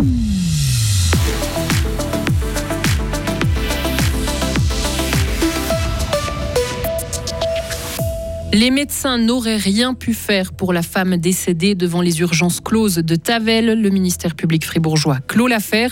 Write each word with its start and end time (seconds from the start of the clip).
Mm. 0.00 0.37
Les 8.58 8.72
médecins 8.72 9.18
n'auraient 9.18 9.56
rien 9.56 9.94
pu 9.94 10.14
faire 10.14 10.52
pour 10.52 10.72
la 10.72 10.82
femme 10.82 11.16
décédée 11.16 11.76
devant 11.76 12.00
les 12.00 12.18
urgences 12.18 12.58
closes 12.58 12.96
de 12.96 13.14
Tavel. 13.14 13.80
Le 13.80 13.88
ministère 13.88 14.34
public 14.34 14.64
fribourgeois 14.64 15.18
clôt 15.28 15.46
l'affaire. 15.46 15.90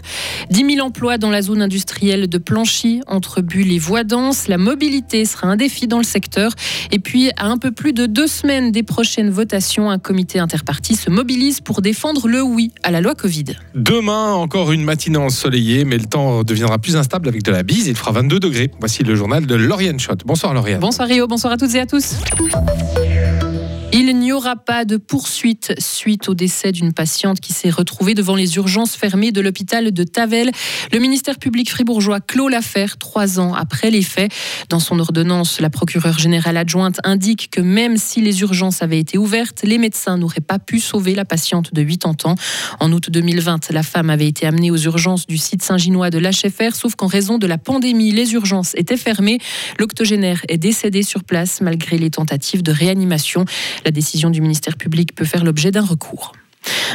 10 0.50 0.72
000 0.74 0.84
emplois 0.84 1.16
dans 1.16 1.30
la 1.30 1.42
zone 1.42 1.62
industrielle 1.62 2.28
de 2.28 2.38
Planchy, 2.38 3.02
entre 3.06 3.40
Bulle 3.40 3.70
et 3.70 3.78
Voidance. 3.78 4.48
La 4.48 4.58
mobilité 4.58 5.24
sera 5.26 5.46
un 5.46 5.54
défi 5.54 5.86
dans 5.86 5.98
le 5.98 6.02
secteur. 6.02 6.50
Et 6.90 6.98
puis, 6.98 7.30
à 7.36 7.46
un 7.46 7.56
peu 7.56 7.70
plus 7.70 7.92
de 7.92 8.06
deux 8.06 8.26
semaines 8.26 8.72
des 8.72 8.82
prochaines 8.82 9.30
votations, 9.30 9.88
un 9.88 10.00
comité 10.00 10.40
interparti 10.40 10.96
se 10.96 11.08
mobilise 11.08 11.60
pour 11.60 11.82
défendre 11.82 12.26
le 12.26 12.42
oui 12.42 12.72
à 12.82 12.90
la 12.90 13.00
loi 13.00 13.14
Covid. 13.14 13.44
Demain, 13.76 14.32
encore 14.32 14.72
une 14.72 14.82
matinée 14.82 15.18
ensoleillée, 15.18 15.84
mais 15.84 15.98
le 15.98 16.06
temps 16.06 16.42
deviendra 16.42 16.78
plus 16.78 16.96
instable 16.96 17.28
avec 17.28 17.44
de 17.44 17.52
la 17.52 17.62
bise. 17.62 17.86
Il 17.86 17.94
fera 17.94 18.10
22 18.10 18.40
degrés. 18.40 18.72
Voici 18.80 19.04
le 19.04 19.14
journal 19.14 19.46
de 19.46 19.54
Lauriane 19.54 20.00
Schott. 20.00 20.22
Bonsoir 20.26 20.52
Lauriane. 20.52 20.80
Bonsoir 20.80 21.06
Rio, 21.06 21.28
bonsoir 21.28 21.52
à 21.52 21.56
toutes 21.56 21.76
et 21.76 21.78
à 21.78 21.86
tous. 21.86 22.16
here. 22.64 23.25
Aura 24.36 24.56
pas 24.56 24.84
de 24.84 24.98
poursuite 24.98 25.72
suite 25.78 26.28
au 26.28 26.34
décès 26.34 26.70
d'une 26.70 26.92
patiente 26.92 27.40
qui 27.40 27.54
s'est 27.54 27.70
retrouvée 27.70 28.12
devant 28.12 28.36
les 28.36 28.56
urgences 28.56 28.94
fermées 28.94 29.32
de 29.32 29.40
l'hôpital 29.40 29.90
de 29.92 30.04
Tavel. 30.04 30.50
Le 30.92 30.98
ministère 30.98 31.38
public 31.38 31.70
fribourgeois 31.70 32.20
clôt 32.20 32.48
l'affaire 32.48 32.98
trois 32.98 33.40
ans 33.40 33.54
après 33.54 33.90
les 33.90 34.02
faits. 34.02 34.30
Dans 34.68 34.78
son 34.78 34.98
ordonnance, 34.98 35.58
la 35.60 35.70
procureure 35.70 36.18
générale 36.18 36.58
adjointe 36.58 37.00
indique 37.02 37.48
que 37.50 37.62
même 37.62 37.96
si 37.96 38.20
les 38.20 38.42
urgences 38.42 38.82
avaient 38.82 38.98
été 38.98 39.16
ouvertes, 39.16 39.62
les 39.64 39.78
médecins 39.78 40.18
n'auraient 40.18 40.42
pas 40.42 40.58
pu 40.58 40.80
sauver 40.80 41.14
la 41.14 41.24
patiente 41.24 41.72
de 41.72 41.82
80 41.82 42.30
ans. 42.30 42.34
En 42.78 42.92
août 42.92 43.08
2020, 43.10 43.70
la 43.70 43.82
femme 43.82 44.10
avait 44.10 44.28
été 44.28 44.46
amenée 44.46 44.70
aux 44.70 44.76
urgences 44.76 45.26
du 45.26 45.38
site 45.38 45.62
Saint-Ginois 45.62 46.10
de 46.10 46.18
l'HFR, 46.18 46.74
sauf 46.74 46.94
qu'en 46.94 47.06
raison 47.06 47.38
de 47.38 47.46
la 47.46 47.56
pandémie, 47.56 48.12
les 48.12 48.34
urgences 48.34 48.74
étaient 48.74 48.98
fermées. 48.98 49.38
L'octogénaire 49.78 50.42
est 50.48 50.58
décédé 50.58 51.02
sur 51.02 51.24
place 51.24 51.62
malgré 51.62 51.96
les 51.96 52.10
tentatives 52.10 52.62
de 52.62 52.72
réanimation. 52.72 53.46
La 53.86 53.90
décision 53.90 54.25
du 54.30 54.40
ministère 54.40 54.76
public 54.76 55.14
peut 55.14 55.24
faire 55.24 55.44
l'objet 55.44 55.70
d'un 55.70 55.84
recours. 55.84 56.32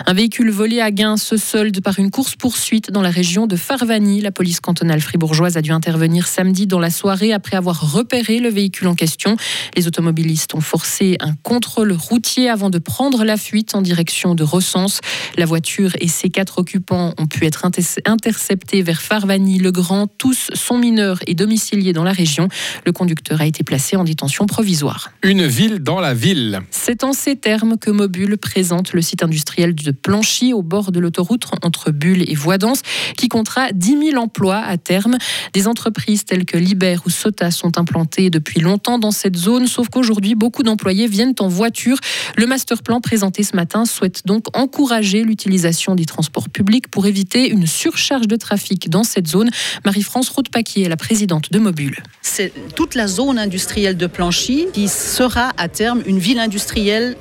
Un 0.05 0.13
véhicule 0.13 0.51
volé 0.51 0.81
à 0.81 0.91
Gain 0.91 1.17
se 1.17 1.37
solde 1.37 1.81
par 1.81 1.99
une 1.99 2.11
course-poursuite 2.11 2.91
dans 2.91 3.01
la 3.01 3.09
région 3.09 3.47
de 3.47 3.55
Farvani. 3.55 4.21
La 4.21 4.31
police 4.31 4.59
cantonale 4.59 5.01
fribourgeoise 5.01 5.57
a 5.57 5.61
dû 5.61 5.71
intervenir 5.71 6.27
samedi 6.27 6.67
dans 6.67 6.79
la 6.79 6.89
soirée 6.89 7.33
après 7.33 7.55
avoir 7.55 7.93
repéré 7.93 8.39
le 8.39 8.49
véhicule 8.49 8.87
en 8.87 8.95
question. 8.95 9.35
Les 9.75 9.87
automobilistes 9.87 10.55
ont 10.55 10.61
forcé 10.61 11.17
un 11.19 11.33
contrôle 11.43 11.91
routier 11.91 12.49
avant 12.49 12.69
de 12.69 12.79
prendre 12.79 13.23
la 13.23 13.37
fuite 13.37 13.75
en 13.75 13.81
direction 13.81 14.35
de 14.35 14.43
Recense. 14.43 15.01
La 15.37 15.45
voiture 15.45 15.91
et 15.99 16.07
ses 16.07 16.29
quatre 16.29 16.57
occupants 16.57 17.13
ont 17.17 17.27
pu 17.27 17.45
être 17.45 17.65
interceptés 18.05 18.81
vers 18.81 19.01
Farvani-le-Grand. 19.01 20.07
Tous 20.17 20.49
sont 20.53 20.77
mineurs 20.77 21.19
et 21.27 21.35
domiciliés 21.35 21.93
dans 21.93 22.03
la 22.03 22.13
région. 22.13 22.47
Le 22.85 22.91
conducteur 22.91 23.41
a 23.41 23.45
été 23.45 23.63
placé 23.63 23.95
en 23.95 24.03
détention 24.03 24.45
provisoire. 24.45 25.11
Une 25.23 25.45
ville 25.45 25.79
dans 25.79 25.99
la 25.99 26.13
ville. 26.13 26.61
C'est 26.71 27.03
en 27.03 27.13
ces 27.13 27.35
termes 27.35 27.77
que 27.77 27.91
Mobile 27.91 28.37
présente 28.37 28.93
le 28.93 29.01
site 29.01 29.23
industriel 29.23 29.60
de 29.67 29.91
Planchy 29.91 30.53
au 30.53 30.63
bord 30.63 30.91
de 30.91 30.99
l'autoroute 30.99 31.45
entre 31.61 31.91
Bulle 31.91 32.29
et 32.29 32.35
Voidance 32.35 32.81
qui 33.15 33.29
comptera 33.29 33.71
10 33.71 34.11
000 34.11 34.21
emplois 34.21 34.57
à 34.57 34.77
terme. 34.77 35.17
Des 35.53 35.67
entreprises 35.67 36.25
telles 36.25 36.45
que 36.45 36.57
Liber 36.57 36.97
ou 37.05 37.09
Sota 37.09 37.51
sont 37.51 37.77
implantées 37.77 38.29
depuis 38.29 38.59
longtemps 38.59 38.97
dans 38.97 39.11
cette 39.11 39.37
zone, 39.37 39.67
sauf 39.67 39.89
qu'aujourd'hui, 39.89 40.35
beaucoup 40.35 40.63
d'employés 40.63 41.07
viennent 41.07 41.35
en 41.39 41.47
voiture. 41.47 41.97
Le 42.37 42.47
master 42.47 42.81
plan 42.81 43.01
présenté 43.01 43.43
ce 43.43 43.55
matin 43.55 43.85
souhaite 43.85 44.25
donc 44.25 44.45
encourager 44.57 45.23
l'utilisation 45.23 45.95
des 45.95 46.05
transports 46.05 46.49
publics 46.49 46.87
pour 46.87 47.05
éviter 47.05 47.49
une 47.49 47.67
surcharge 47.67 48.27
de 48.27 48.35
trafic 48.35 48.89
dans 48.89 49.03
cette 49.03 49.27
zone. 49.27 49.49
Marie-France 49.85 50.29
Route-Paquier 50.29 50.85
est 50.85 50.89
la 50.89 50.97
présidente 50.97 51.51
de 51.51 51.59
Mobile. 51.59 52.01
C'est 52.21 52.51
toute 52.75 52.95
la 52.95 53.07
zone 53.07 53.37
industrielle 53.37 53.97
de 53.97 54.07
Planchy 54.07 54.67
qui 54.73 54.87
sera 54.87 55.51
à 55.57 55.67
terme 55.67 56.01
une 56.05 56.19
ville 56.19 56.39
industrielle 56.39 57.15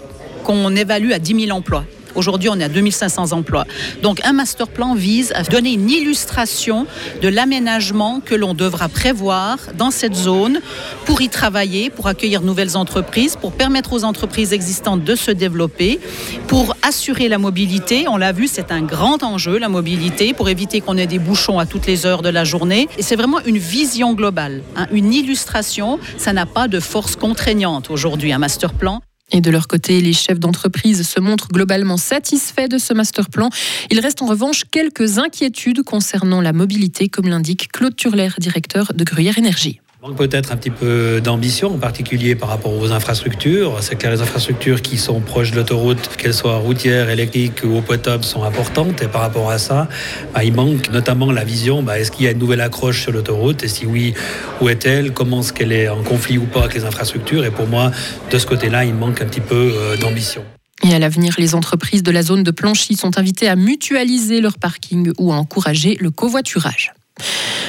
qu'on 0.44 0.74
évalue 0.74 1.12
à 1.12 1.18
10 1.18 1.46
000 1.46 1.56
emplois. 1.56 1.84
Aujourd'hui, 2.14 2.48
on 2.48 2.58
est 2.58 2.64
à 2.64 2.68
2500 2.68 3.32
emplois. 3.32 3.64
Donc, 4.02 4.20
un 4.24 4.32
master 4.32 4.68
plan 4.68 4.94
vise 4.94 5.32
à 5.34 5.42
donner 5.42 5.72
une 5.72 5.90
illustration 5.90 6.86
de 7.22 7.28
l'aménagement 7.28 8.20
que 8.20 8.34
l'on 8.34 8.54
devra 8.54 8.88
prévoir 8.88 9.58
dans 9.76 9.90
cette 9.90 10.14
zone 10.14 10.60
pour 11.06 11.20
y 11.20 11.28
travailler, 11.28 11.90
pour 11.90 12.06
accueillir 12.06 12.42
nouvelles 12.42 12.76
entreprises, 12.76 13.36
pour 13.36 13.52
permettre 13.52 13.92
aux 13.92 14.04
entreprises 14.04 14.52
existantes 14.52 15.04
de 15.04 15.14
se 15.14 15.30
développer, 15.30 16.00
pour 16.46 16.76
assurer 16.82 17.28
la 17.28 17.38
mobilité. 17.38 18.06
On 18.08 18.16
l'a 18.16 18.32
vu, 18.32 18.46
c'est 18.46 18.72
un 18.72 18.82
grand 18.82 19.22
enjeu, 19.22 19.58
la 19.58 19.68
mobilité, 19.68 20.32
pour 20.32 20.48
éviter 20.48 20.80
qu'on 20.80 20.96
ait 20.96 21.06
des 21.06 21.18
bouchons 21.18 21.58
à 21.58 21.66
toutes 21.66 21.86
les 21.86 22.06
heures 22.06 22.22
de 22.22 22.28
la 22.28 22.44
journée. 22.44 22.88
Et 22.98 23.02
c'est 23.02 23.16
vraiment 23.16 23.40
une 23.40 23.58
vision 23.58 24.14
globale, 24.14 24.62
hein, 24.76 24.86
une 24.92 25.12
illustration. 25.12 25.98
Ça 26.16 26.32
n'a 26.32 26.46
pas 26.46 26.68
de 26.68 26.80
force 26.80 27.16
contraignante 27.16 27.90
aujourd'hui, 27.90 28.32
un 28.32 28.38
master 28.38 28.72
plan. 28.74 29.00
Et 29.32 29.40
de 29.40 29.50
leur 29.50 29.68
côté, 29.68 30.00
les 30.00 30.12
chefs 30.12 30.40
d'entreprise 30.40 31.06
se 31.06 31.20
montrent 31.20 31.48
globalement 31.48 31.96
satisfaits 31.96 32.68
de 32.68 32.78
ce 32.78 32.92
master 32.92 33.30
plan. 33.30 33.50
Il 33.90 34.00
reste 34.00 34.22
en 34.22 34.26
revanche 34.26 34.64
quelques 34.70 35.18
inquiétudes 35.18 35.82
concernant 35.82 36.40
la 36.40 36.52
mobilité, 36.52 37.08
comme 37.08 37.28
l'indique 37.28 37.70
Claude 37.72 37.96
Turler, 37.96 38.30
directeur 38.38 38.92
de 38.94 39.04
Gruyère 39.04 39.38
Énergie 39.38 39.80
manque 40.02 40.16
peut-être 40.16 40.50
un 40.52 40.56
petit 40.56 40.70
peu 40.70 41.20
d'ambition, 41.20 41.74
en 41.74 41.78
particulier 41.78 42.34
par 42.34 42.48
rapport 42.48 42.72
aux 42.74 42.90
infrastructures. 42.90 43.82
C'est 43.82 43.96
que 43.96 44.06
les 44.06 44.22
infrastructures 44.22 44.80
qui 44.80 44.96
sont 44.96 45.20
proches 45.20 45.50
de 45.50 45.56
l'autoroute, 45.56 46.16
qu'elles 46.16 46.32
soient 46.32 46.56
routières, 46.56 47.10
électriques 47.10 47.62
ou 47.64 47.82
potables, 47.82 48.24
sont 48.24 48.42
importantes. 48.42 49.02
Et 49.02 49.08
par 49.08 49.20
rapport 49.20 49.50
à 49.50 49.58
ça, 49.58 49.88
bah, 50.32 50.42
il 50.42 50.54
manque 50.54 50.90
notamment 50.90 51.32
la 51.32 51.44
vision. 51.44 51.82
Bah, 51.82 51.98
est-ce 51.98 52.10
qu'il 52.10 52.24
y 52.24 52.28
a 52.28 52.30
une 52.30 52.38
nouvelle 52.38 52.62
accroche 52.62 53.02
sur 53.02 53.12
l'autoroute? 53.12 53.62
Et 53.62 53.68
si 53.68 53.84
oui, 53.84 54.14
où 54.62 54.70
est-elle? 54.70 55.12
Comment 55.12 55.40
est-ce 55.40 55.52
qu'elle 55.52 55.72
est 55.72 55.88
en 55.88 56.02
conflit 56.02 56.38
ou 56.38 56.46
pas 56.46 56.60
avec 56.60 56.74
les 56.74 56.84
infrastructures? 56.84 57.44
Et 57.44 57.50
pour 57.50 57.66
moi, 57.66 57.90
de 58.30 58.38
ce 58.38 58.46
côté-là, 58.46 58.86
il 58.86 58.94
manque 58.94 59.20
un 59.20 59.26
petit 59.26 59.40
peu 59.40 59.72
euh, 59.74 59.96
d'ambition. 59.98 60.42
Et 60.82 60.94
à 60.94 60.98
l'avenir, 60.98 61.34
les 61.36 61.54
entreprises 61.54 62.02
de 62.02 62.10
la 62.10 62.22
zone 62.22 62.42
de 62.42 62.50
Planchy 62.50 62.96
sont 62.96 63.18
invitées 63.18 63.48
à 63.48 63.56
mutualiser 63.56 64.40
leur 64.40 64.56
parking 64.56 65.12
ou 65.18 65.30
à 65.30 65.36
encourager 65.36 65.98
le 66.00 66.10
covoiturage. 66.10 66.94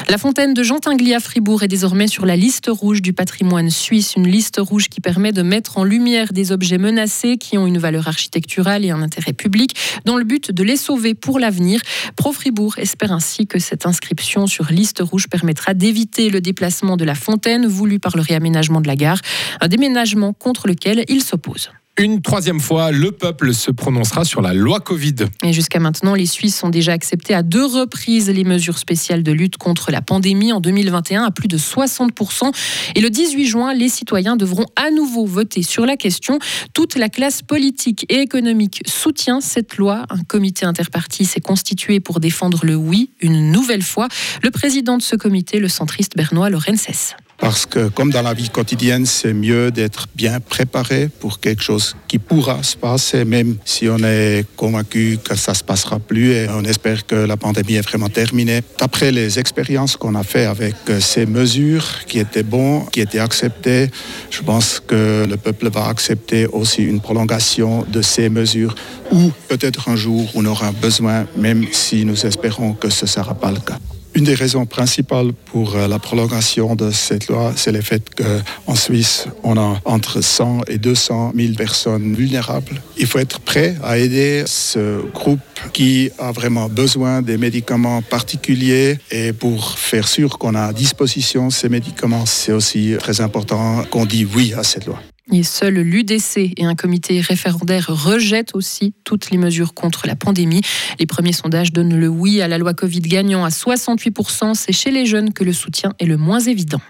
La 0.09 0.17
fontaine 0.17 0.53
de 0.53 0.61
Gentingly 0.61 1.13
à 1.13 1.19
Fribourg 1.19 1.63
est 1.63 1.67
désormais 1.67 2.07
sur 2.07 2.25
la 2.25 2.35
liste 2.35 2.67
rouge 2.69 3.01
du 3.01 3.13
patrimoine 3.13 3.69
suisse, 3.69 4.15
une 4.17 4.27
liste 4.27 4.57
rouge 4.59 4.89
qui 4.89 4.99
permet 4.99 5.31
de 5.31 5.41
mettre 5.41 5.77
en 5.77 5.83
lumière 5.83 6.33
des 6.33 6.51
objets 6.51 6.77
menacés 6.77 7.37
qui 7.37 7.57
ont 7.57 7.65
une 7.65 7.77
valeur 7.77 8.07
architecturale 8.07 8.83
et 8.83 8.89
un 8.89 9.01
intérêt 9.01 9.33
public 9.33 9.75
dans 10.03 10.17
le 10.17 10.23
but 10.23 10.51
de 10.51 10.63
les 10.63 10.75
sauver 10.75 11.13
pour 11.13 11.39
l'avenir. 11.39 11.81
Pro 12.17 12.33
Fribourg 12.33 12.77
espère 12.77 13.11
ainsi 13.13 13.47
que 13.47 13.59
cette 13.59 13.85
inscription 13.85 14.47
sur 14.47 14.71
liste 14.71 14.99
rouge 14.99 15.27
permettra 15.29 15.73
d'éviter 15.73 16.29
le 16.29 16.41
déplacement 16.41 16.97
de 16.97 17.05
la 17.05 17.15
fontaine 17.15 17.65
voulu 17.65 17.99
par 17.99 18.17
le 18.17 18.21
réaménagement 18.21 18.81
de 18.81 18.87
la 18.87 18.95
gare, 18.95 19.21
un 19.61 19.67
déménagement 19.67 20.33
contre 20.33 20.67
lequel 20.67 21.05
il 21.07 21.23
s'oppose. 21.23 21.71
Une 22.01 22.19
troisième 22.19 22.59
fois, 22.59 22.89
le 22.89 23.11
peuple 23.11 23.53
se 23.53 23.69
prononcera 23.69 24.25
sur 24.25 24.41
la 24.41 24.55
loi 24.55 24.79
Covid. 24.79 25.17
Et 25.43 25.53
jusqu'à 25.53 25.79
maintenant, 25.79 26.15
les 26.15 26.25
Suisses 26.25 26.63
ont 26.63 26.69
déjà 26.69 26.93
accepté 26.93 27.35
à 27.35 27.43
deux 27.43 27.63
reprises 27.63 28.27
les 28.27 28.43
mesures 28.43 28.79
spéciales 28.79 29.21
de 29.21 29.31
lutte 29.31 29.57
contre 29.57 29.91
la 29.91 30.01
pandémie 30.01 30.51
en 30.51 30.59
2021 30.61 31.25
à 31.25 31.29
plus 31.29 31.47
de 31.47 31.59
60%. 31.59 32.51
Et 32.95 33.01
le 33.01 33.11
18 33.11 33.45
juin, 33.45 33.73
les 33.75 33.87
citoyens 33.87 34.35
devront 34.35 34.65
à 34.75 34.89
nouveau 34.89 35.27
voter 35.27 35.61
sur 35.61 35.85
la 35.85 35.95
question. 35.95 36.39
Toute 36.73 36.95
la 36.95 37.07
classe 37.07 37.43
politique 37.43 38.07
et 38.09 38.17
économique 38.21 38.81
soutient 38.87 39.39
cette 39.39 39.77
loi. 39.77 40.07
Un 40.09 40.23
comité 40.23 40.65
interparti 40.65 41.25
s'est 41.25 41.39
constitué 41.39 41.99
pour 41.99 42.19
défendre 42.19 42.61
le 42.63 42.73
oui 42.73 43.11
une 43.21 43.51
nouvelle 43.51 43.83
fois. 43.83 44.07
Le 44.41 44.49
président 44.49 44.97
de 44.97 45.03
ce 45.03 45.15
comité, 45.15 45.59
le 45.59 45.69
centriste 45.69 46.17
bernois 46.17 46.49
Lorences. 46.49 47.13
Parce 47.41 47.65
que 47.65 47.89
comme 47.89 48.11
dans 48.11 48.21
la 48.21 48.35
vie 48.35 48.49
quotidienne, 48.49 49.07
c'est 49.07 49.33
mieux 49.33 49.71
d'être 49.71 50.05
bien 50.15 50.39
préparé 50.39 51.09
pour 51.19 51.39
quelque 51.39 51.63
chose 51.63 51.95
qui 52.07 52.19
pourra 52.19 52.61
se 52.61 52.77
passer, 52.77 53.25
même 53.25 53.57
si 53.65 53.89
on 53.89 53.97
est 54.03 54.45
convaincu 54.55 55.17
que 55.23 55.35
ça 55.35 55.53
ne 55.53 55.57
se 55.57 55.63
passera 55.63 55.97
plus 55.97 56.33
et 56.33 56.47
on 56.49 56.63
espère 56.63 57.03
que 57.07 57.15
la 57.15 57.37
pandémie 57.37 57.73
est 57.73 57.81
vraiment 57.81 58.09
terminée. 58.09 58.61
D'après 58.77 59.11
les 59.11 59.39
expériences 59.39 59.97
qu'on 59.97 60.13
a 60.13 60.23
fait 60.23 60.45
avec 60.45 60.75
euh, 60.89 60.99
ces 60.99 61.25
mesures 61.25 62.05
qui 62.05 62.19
étaient 62.19 62.43
bonnes, 62.43 62.85
qui 62.91 63.01
étaient 63.01 63.17
acceptées, 63.17 63.89
je 64.29 64.43
pense 64.43 64.79
que 64.79 65.25
le 65.27 65.37
peuple 65.37 65.71
va 65.71 65.87
accepter 65.87 66.45
aussi 66.45 66.83
une 66.83 67.01
prolongation 67.01 67.83
de 67.89 68.03
ces 68.03 68.29
mesures 68.29 68.75
ou 69.11 69.31
peut-être 69.47 69.89
un 69.89 69.95
jour 69.95 70.29
on 70.35 70.45
aura 70.45 70.71
besoin, 70.71 71.25
même 71.35 71.65
si 71.71 72.05
nous 72.05 72.23
espérons 72.23 72.73
que 72.73 72.91
ce 72.91 73.05
ne 73.05 73.09
sera 73.09 73.33
pas 73.33 73.51
le 73.51 73.59
cas. 73.59 73.79
Une 74.13 74.25
des 74.25 74.35
raisons 74.35 74.65
principales 74.65 75.31
pour 75.45 75.75
euh, 75.75 75.87
la 75.87 75.97
prolongation 75.97 76.75
de 76.75 76.91
cette 76.91 77.27
loi, 77.29 77.53
c'est 77.55 77.71
le 77.71 77.81
fait 77.81 78.03
qu'en 78.13 78.75
Suisse, 78.75 79.27
on 79.43 79.57
a 79.57 79.79
entre 79.85 80.19
100 80.19 80.63
et 80.67 80.77
200 80.77 81.31
000 81.33 81.53
personnes 81.53 82.13
vulnérables. 82.13 82.81
Il 82.97 83.07
faut 83.07 83.19
être 83.19 83.39
prêt 83.39 83.75
à 83.81 83.97
aider 83.97 84.43
ce 84.47 85.01
groupe 85.13 85.39
qui 85.71 86.11
a 86.19 86.33
vraiment 86.33 86.67
besoin 86.67 87.21
des 87.21 87.37
médicaments 87.37 88.01
particuliers. 88.01 88.97
Et 89.11 89.31
pour 89.31 89.77
faire 89.77 90.07
sûr 90.07 90.37
qu'on 90.37 90.55
a 90.55 90.65
à 90.65 90.73
disposition 90.73 91.49
ces 91.49 91.69
médicaments, 91.69 92.25
c'est 92.25 92.51
aussi 92.51 92.95
très 92.99 93.21
important 93.21 93.83
qu'on 93.89 94.05
dise 94.05 94.27
oui 94.35 94.53
à 94.57 94.63
cette 94.63 94.87
loi. 94.87 94.99
Et 95.33 95.43
seul 95.43 95.75
l'UDC 95.75 96.53
et 96.57 96.65
un 96.65 96.75
comité 96.75 97.21
référendaire 97.21 97.87
rejettent 97.87 98.53
aussi 98.53 98.93
toutes 99.05 99.31
les 99.31 99.37
mesures 99.37 99.73
contre 99.73 100.05
la 100.05 100.17
pandémie. 100.17 100.61
Les 100.99 101.05
premiers 101.05 101.31
sondages 101.31 101.71
donnent 101.71 101.97
le 101.97 102.09
oui 102.09 102.41
à 102.41 102.49
la 102.49 102.57
loi 102.57 102.73
Covid 102.73 102.99
gagnant 102.99 103.45
à 103.45 103.49
68%. 103.49 104.55
C'est 104.55 104.73
chez 104.73 104.91
les 104.91 105.05
jeunes 105.05 105.31
que 105.31 105.45
le 105.45 105.53
soutien 105.53 105.93
est 105.99 106.05
le 106.05 106.17
moins 106.17 106.41
évident. 106.41 106.81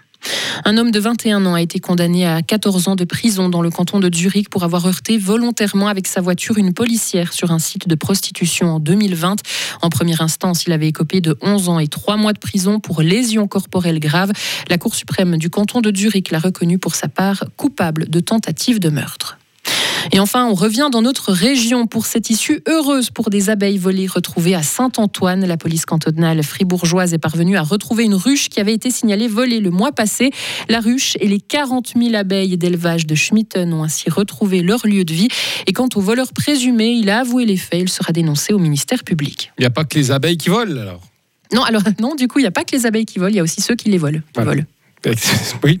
Un 0.64 0.76
homme 0.76 0.90
de 0.90 1.00
21 1.00 1.44
ans 1.46 1.54
a 1.54 1.62
été 1.62 1.80
condamné 1.80 2.26
à 2.26 2.42
14 2.42 2.88
ans 2.88 2.96
de 2.96 3.04
prison 3.04 3.48
dans 3.48 3.62
le 3.62 3.70
canton 3.70 4.00
de 4.00 4.14
Zurich 4.14 4.48
pour 4.48 4.64
avoir 4.64 4.86
heurté 4.86 5.18
volontairement 5.18 5.88
avec 5.88 6.06
sa 6.06 6.20
voiture 6.20 6.58
une 6.58 6.72
policière 6.72 7.32
sur 7.32 7.50
un 7.50 7.58
site 7.58 7.88
de 7.88 7.94
prostitution 7.94 8.76
en 8.76 8.80
2020. 8.80 9.36
En 9.82 9.90
première 9.90 10.20
instance, 10.20 10.64
il 10.66 10.72
avait 10.72 10.88
écopé 10.88 11.20
de 11.20 11.36
11 11.40 11.68
ans 11.68 11.78
et 11.78 11.88
3 11.88 12.16
mois 12.16 12.32
de 12.32 12.38
prison 12.38 12.80
pour 12.80 13.02
lésions 13.02 13.48
corporelles 13.48 14.00
graves. 14.00 14.32
La 14.68 14.78
Cour 14.78 14.94
suprême 14.94 15.36
du 15.36 15.50
canton 15.50 15.80
de 15.80 15.94
Zurich 15.94 16.30
l'a 16.30 16.38
reconnu 16.38 16.78
pour 16.78 16.94
sa 16.94 17.08
part 17.08 17.44
coupable 17.56 18.08
de 18.08 18.20
tentative 18.20 18.78
de 18.78 18.88
meurtre. 18.88 19.38
Et 20.10 20.18
enfin, 20.18 20.46
on 20.46 20.54
revient 20.54 20.88
dans 20.90 21.02
notre 21.02 21.32
région 21.32 21.86
pour 21.86 22.06
cette 22.06 22.30
issue 22.30 22.62
heureuse 22.66 23.10
pour 23.10 23.30
des 23.30 23.50
abeilles 23.50 23.78
volées 23.78 24.06
retrouvées 24.06 24.54
à 24.54 24.62
Saint-Antoine. 24.62 25.44
La 25.46 25.56
police 25.56 25.86
cantonale 25.86 26.42
fribourgeoise 26.42 27.14
est 27.14 27.18
parvenue 27.18 27.56
à 27.56 27.62
retrouver 27.62 28.04
une 28.04 28.14
ruche 28.14 28.48
qui 28.48 28.60
avait 28.60 28.74
été 28.74 28.90
signalée 28.90 29.28
volée 29.28 29.60
le 29.60 29.70
mois 29.70 29.92
passé. 29.92 30.30
La 30.68 30.80
ruche 30.80 31.16
et 31.20 31.28
les 31.28 31.40
40 31.40 31.92
000 31.96 32.14
abeilles 32.14 32.56
d'élevage 32.58 33.06
de 33.06 33.14
Schmitten 33.14 33.72
ont 33.72 33.84
ainsi 33.84 34.10
retrouvé 34.10 34.62
leur 34.62 34.86
lieu 34.86 35.04
de 35.04 35.12
vie. 35.12 35.28
Et 35.66 35.72
quant 35.72 35.88
au 35.94 36.00
voleur 36.00 36.32
présumé, 36.32 36.90
il 36.92 37.08
a 37.10 37.20
avoué 37.20 37.44
les 37.44 37.56
faits. 37.56 37.80
Il 37.82 37.88
sera 37.88 38.12
dénoncé 38.12 38.52
au 38.52 38.58
ministère 38.58 39.04
public. 39.04 39.52
Il 39.58 39.62
n'y 39.62 39.66
a 39.66 39.70
pas 39.70 39.84
que 39.84 39.98
les 39.98 40.10
abeilles 40.10 40.36
qui 40.38 40.48
volent 40.48 40.80
alors 40.80 41.02
Non, 41.54 41.62
alors 41.62 41.82
non, 42.00 42.14
du 42.14 42.28
coup, 42.28 42.38
il 42.38 42.42
n'y 42.42 42.48
a 42.48 42.52
pas 42.52 42.64
que 42.64 42.74
les 42.74 42.86
abeilles 42.86 43.06
qui 43.06 43.18
volent, 43.18 43.30
il 43.32 43.36
y 43.36 43.40
a 43.40 43.42
aussi 43.42 43.60
ceux 43.60 43.74
qui 43.74 43.88
les 43.90 43.98
volent. 43.98 44.18
qui 44.18 44.24
Voilà. 44.42 44.50
volent. 44.50 44.64
Oui. 45.64 45.80